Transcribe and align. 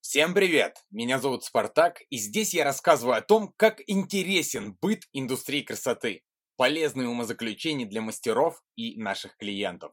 Всем 0.00 0.34
привет! 0.34 0.76
Меня 0.92 1.18
зовут 1.18 1.42
Спартак, 1.42 2.02
и 2.10 2.16
здесь 2.16 2.54
я 2.54 2.62
рассказываю 2.62 3.16
о 3.16 3.22
том, 3.22 3.52
как 3.56 3.80
интересен 3.88 4.78
быт 4.80 5.02
индустрии 5.12 5.62
красоты, 5.62 6.22
полезные 6.56 7.08
умозаключения 7.08 7.86
для 7.86 8.02
мастеров 8.02 8.62
и 8.76 8.96
наших 8.96 9.36
клиентов. 9.36 9.92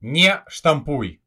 Не 0.00 0.44
штампуй. 0.48 1.22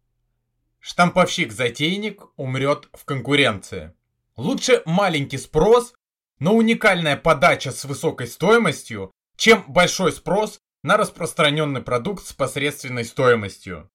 Штамповщик-затейник 0.80 2.22
умрет 2.38 2.88
в 2.94 3.04
конкуренции. 3.04 3.97
Лучше 4.38 4.84
маленький 4.86 5.40
спрос, 5.40 5.96
но 6.38 6.56
уникальная 6.56 7.18
подача 7.18 7.72
с 7.72 7.86
высокой 7.86 8.28
стоимостью, 8.28 9.12
чем 9.36 9.66
большой 9.68 10.12
спрос 10.12 10.60
на 10.84 10.96
распространенный 10.96 11.82
продукт 11.82 12.24
с 12.24 12.34
посредственной 12.34 13.04
стоимостью. 13.04 13.90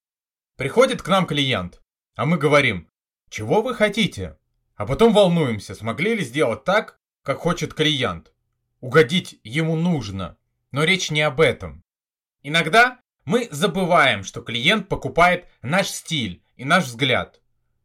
Приходит 0.56 1.00
к 1.00 1.06
нам 1.06 1.27
клиент, 1.27 1.80
а 2.16 2.27
мы 2.27 2.38
говорим, 2.38 2.88
чего 3.30 3.62
вы 3.62 3.77
хотите? 3.77 4.36
А 4.74 4.84
потом 4.84 5.12
волнуемся, 5.12 5.77
смогли 5.77 6.16
ли 6.16 6.24
сделать 6.24 6.64
так, 6.64 6.98
как 7.22 7.38
хочет 7.38 7.72
клиент. 7.72 8.34
Угодить 8.80 9.38
ему 9.45 9.77
нужно, 9.77 10.36
но 10.72 10.83
речь 10.83 11.12
не 11.12 11.22
об 11.22 11.41
этом. 11.41 11.84
Иногда 12.42 13.00
мы 13.24 13.47
забываем, 13.52 14.24
что 14.24 14.42
клиент 14.42 14.88
покупает 14.88 15.48
наш 15.62 15.86
стиль 15.86 16.42
и 16.56 16.64
наш 16.64 16.86
взгляд. 16.86 17.41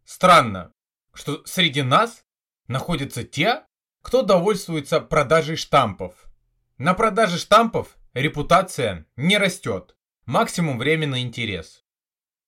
Странно, 0.05 0.71
что 1.13 1.45
среди 1.45 1.84
нас 1.84 2.23
находятся 2.67 3.23
те, 3.23 3.63
кто 4.02 4.21
довольствуется 4.21 4.99
продажей 4.99 5.55
штампов. 5.55 6.13
На 6.77 6.93
продаже 6.93 7.37
штампов 7.37 7.98
репутация 8.13 9.05
не 9.15 9.37
растет, 9.37 9.96
максимум 10.26 10.77
временный 10.77 11.21
интерес. 11.21 11.84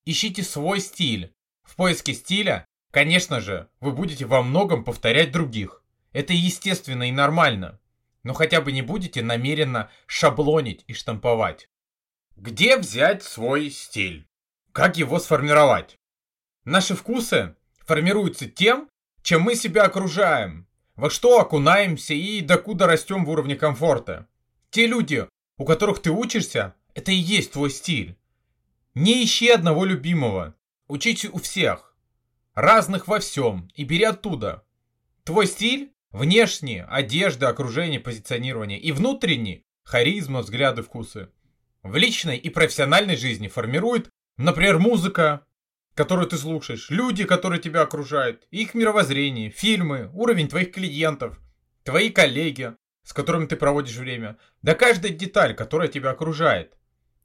Ищите 0.05 0.43
свой 0.43 0.79
стиль, 0.79 1.33
в 1.63 1.75
поиске 1.75 2.13
стиля, 2.13 2.65
конечно 2.91 3.41
же, 3.41 3.69
вы 3.79 3.91
будете 3.91 4.25
во 4.25 4.41
многом 4.41 4.83
повторять 4.83 5.31
других. 5.31 5.83
Это 6.13 6.33
естественно 6.33 7.07
и 7.07 7.11
нормально. 7.11 7.79
Но 8.23 8.33
хотя 8.33 8.61
бы 8.61 8.71
не 8.71 8.81
будете 8.81 9.21
намеренно 9.21 9.89
шаблонить 10.07 10.83
и 10.87 10.93
штамповать. 10.93 11.69
Где 12.35 12.77
взять 12.77 13.23
свой 13.23 13.69
стиль? 13.69 14.27
Как 14.71 14.97
его 14.97 15.19
сформировать? 15.19 15.97
Наши 16.65 16.95
вкусы 16.95 17.55
формируются 17.85 18.49
тем, 18.49 18.89
чем 19.29 19.43
мы 19.43 19.53
себя 19.53 19.83
окружаем, 19.83 20.65
во 20.95 21.11
что 21.11 21.39
окунаемся 21.39 22.15
и 22.15 22.41
докуда 22.41 22.87
растем 22.87 23.25
в 23.25 23.29
уровне 23.29 23.55
комфорта. 23.55 24.27
Те 24.71 24.87
люди, 24.87 25.27
у 25.59 25.65
которых 25.65 26.01
ты 26.01 26.09
учишься, 26.09 26.73
это 26.95 27.11
и 27.11 27.15
есть 27.17 27.51
твой 27.51 27.69
стиль. 27.69 28.17
Не 28.95 29.23
ищи 29.23 29.47
одного 29.47 29.85
любимого. 29.85 30.55
Учите 30.87 31.29
у 31.29 31.37
всех. 31.37 31.95
Разных 32.55 33.07
во 33.07 33.19
всем. 33.19 33.69
И 33.75 33.83
бери 33.83 34.05
оттуда. 34.05 34.63
Твой 35.23 35.45
стиль, 35.45 35.93
внешний, 36.09 36.83
одежда, 36.89 37.49
окружение, 37.49 37.99
позиционирование. 37.99 38.79
И 38.79 38.91
внутренний, 38.91 39.63
харизма, 39.83 40.39
взгляды, 40.39 40.81
вкусы. 40.81 41.29
В 41.83 41.95
личной 41.97 42.37
и 42.37 42.49
профессиональной 42.49 43.15
жизни 43.15 43.47
формирует, 43.47 44.09
например, 44.37 44.79
музыка, 44.79 45.45
которую 45.95 46.27
ты 46.27 46.37
слушаешь, 46.37 46.89
люди, 46.89 47.25
которые 47.25 47.61
тебя 47.61 47.81
окружают, 47.81 48.47
их 48.51 48.73
мировоззрение, 48.73 49.49
фильмы, 49.49 50.09
уровень 50.13 50.47
твоих 50.47 50.71
клиентов, 50.71 51.39
твои 51.83 52.09
коллеги, 52.09 52.75
с 53.03 53.13
которыми 53.13 53.47
ты 53.47 53.55
проводишь 53.55 53.97
время, 53.97 54.37
да 54.61 54.75
каждая 54.75 55.11
деталь, 55.11 55.55
которая 55.55 55.87
тебя 55.87 56.11
окружает. 56.11 56.77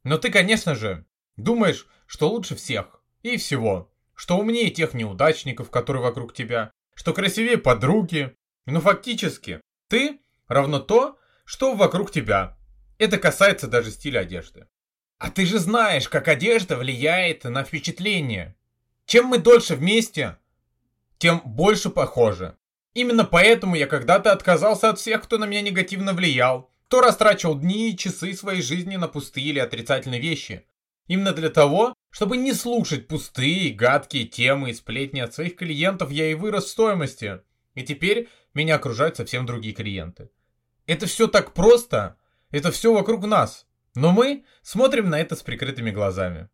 Но 0.02 0.18
ты, 0.18 0.30
конечно 0.30 0.74
же, 0.74 1.04
думаешь, 1.36 1.86
что 2.06 2.28
лучше 2.28 2.54
всех 2.56 3.02
и 3.22 3.36
всего. 3.36 3.90
Что 4.14 4.38
умнее 4.38 4.70
тех 4.70 4.94
неудачников, 4.94 5.70
которые 5.70 6.02
вокруг 6.02 6.32
тебя, 6.32 6.70
что 6.94 7.12
красивее 7.12 7.58
подруги. 7.58 8.36
Но 8.66 8.80
фактически, 8.80 9.60
ты 9.88 10.20
равно 10.46 10.78
то, 10.78 11.18
что 11.44 11.74
вокруг 11.74 12.12
тебя. 12.12 12.56
Это 12.98 13.18
касается 13.18 13.66
даже 13.66 13.90
стиля 13.90 14.20
одежды. 14.20 14.68
А 15.18 15.30
ты 15.30 15.46
же 15.46 15.58
знаешь, 15.58 16.08
как 16.08 16.28
одежда 16.28 16.76
влияет 16.76 17.44
на 17.44 17.64
впечатление. 17.64 18.56
Чем 19.06 19.26
мы 19.26 19.38
дольше 19.38 19.76
вместе, 19.76 20.38
тем 21.18 21.42
больше 21.44 21.90
похожи. 21.90 22.56
Именно 22.94 23.24
поэтому 23.24 23.74
я 23.74 23.86
когда-то 23.86 24.32
отказался 24.32 24.90
от 24.90 24.98
всех, 24.98 25.22
кто 25.22 25.38
на 25.38 25.44
меня 25.44 25.62
негативно 25.62 26.12
влиял, 26.12 26.70
кто 26.86 27.00
растрачивал 27.00 27.58
дни 27.58 27.90
и 27.90 27.96
часы 27.96 28.32
своей 28.34 28.62
жизни 28.62 28.96
на 28.96 29.08
пустые 29.08 29.48
или 29.48 29.58
отрицательные 29.58 30.20
вещи. 30.20 30.64
Именно 31.06 31.32
для 31.32 31.50
того, 31.50 31.92
чтобы 32.10 32.36
не 32.36 32.52
слушать 32.52 33.08
пустые, 33.08 33.74
гадкие 33.74 34.24
темы 34.24 34.70
и 34.70 34.74
сплетни 34.74 35.20
от 35.20 35.34
своих 35.34 35.56
клиентов, 35.56 36.10
я 36.10 36.30
и 36.30 36.34
вырос 36.34 36.66
в 36.66 36.70
стоимости. 36.70 37.40
И 37.74 37.82
теперь 37.82 38.28
меня 38.54 38.76
окружают 38.76 39.16
совсем 39.16 39.44
другие 39.44 39.74
клиенты. 39.74 40.30
Это 40.86 41.06
все 41.06 41.26
так 41.26 41.52
просто, 41.52 42.16
это 42.50 42.70
все 42.70 42.94
вокруг 42.94 43.26
нас. 43.26 43.66
Но 43.94 44.12
мы 44.12 44.44
смотрим 44.62 45.10
на 45.10 45.20
это 45.20 45.36
с 45.36 45.42
прикрытыми 45.42 45.90
глазами. 45.90 46.48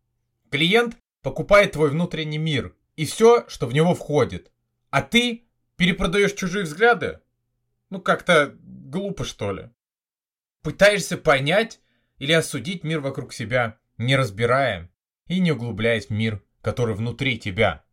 Клиент 0.51 0.97
покупает 1.23 1.73
твой 1.73 1.91
внутренний 1.91 2.39
мир 2.39 2.75
и 2.97 3.05
все, 3.05 3.45
что 3.49 3.67
в 3.67 3.75
него 3.75 3.95
входит. 3.95 4.51
А 4.91 5.03
ты 5.03 5.47
перепродаешь 5.77 6.33
чужие 6.33 6.65
взгляды? 6.65 7.21
Ну 7.91 8.01
как-то 8.01 8.55
глупо 8.61 9.25
что 9.25 9.53
ли. 9.53 9.71
Пытаешься 10.63 11.17
понять 11.17 11.81
или 12.19 12.33
осудить 12.33 12.85
мир 12.85 13.01
вокруг 13.01 13.33
себя– 13.33 13.79
не 14.01 14.17
разбирая 14.17 14.91
и 15.27 15.39
не 15.41 15.53
углубляясь 15.53 16.07
в 16.07 16.11
мир, 16.11 16.43
который 16.63 16.95
внутри 16.95 17.39
тебя. 17.39 17.85